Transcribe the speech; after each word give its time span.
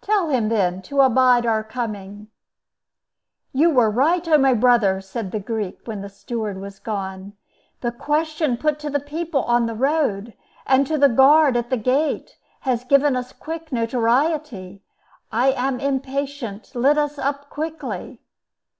"Tell 0.00 0.28
him, 0.28 0.50
then, 0.50 0.82
to 0.82 1.00
abide 1.00 1.44
our 1.44 1.64
coming." 1.64 2.28
"You 3.52 3.70
were 3.70 3.90
right, 3.90 4.28
O 4.28 4.38
my 4.38 4.54
brother!" 4.54 5.00
said 5.00 5.32
the 5.32 5.40
Greek, 5.40 5.80
when 5.84 6.00
the 6.00 6.08
steward 6.08 6.60
was 6.60 6.78
gone. 6.78 7.32
"The 7.80 7.90
question 7.90 8.56
put 8.56 8.78
to 8.78 8.88
the 8.88 9.00
people 9.00 9.42
on 9.42 9.66
the 9.66 9.74
road, 9.74 10.34
and 10.64 10.86
to 10.86 10.96
the 10.96 11.08
guard 11.08 11.56
at 11.56 11.70
the 11.70 11.76
gate, 11.76 12.36
has 12.60 12.84
given 12.84 13.16
us 13.16 13.32
quick 13.32 13.72
notoriety. 13.72 14.84
I 15.32 15.50
am 15.50 15.80
impatient; 15.80 16.70
let 16.76 16.96
us 16.96 17.18
up 17.18 17.50
quickly." 17.50 18.20